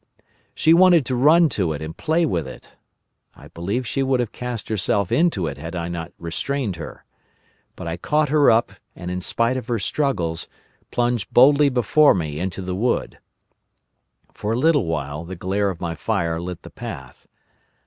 [0.55, 2.71] "She wanted to run to it and play with it.
[3.35, 7.05] I believe she would have cast herself into it had I not restrained her.
[7.75, 10.47] But I caught her up, and in spite of her struggles,
[10.89, 13.19] plunged boldly before me into the wood.
[14.33, 17.27] For a little way the glare of my fire lit the path.